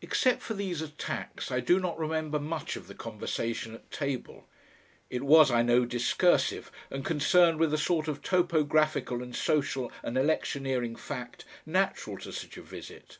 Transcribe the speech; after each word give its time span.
Except 0.00 0.40
for 0.40 0.54
these 0.54 0.80
attacks 0.82 1.50
I 1.50 1.58
do 1.58 1.80
not 1.80 1.98
remember 1.98 2.38
much 2.38 2.76
of 2.76 2.86
the 2.86 2.94
conversation 2.94 3.74
at 3.74 3.90
table; 3.90 4.46
it 5.10 5.24
was, 5.24 5.50
I 5.50 5.62
know, 5.62 5.84
discursive 5.84 6.70
and 6.92 7.04
concerned 7.04 7.58
with 7.58 7.72
the 7.72 7.76
sort 7.78 8.06
of 8.06 8.22
topographical 8.22 9.20
and 9.20 9.34
social 9.34 9.90
and 10.00 10.16
electioneering 10.16 10.94
fact 10.94 11.44
natural 11.66 12.18
to 12.18 12.30
such 12.30 12.56
a 12.56 12.62
visit. 12.62 13.18